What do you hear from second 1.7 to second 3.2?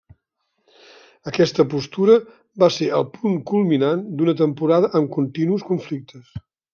postura va ser el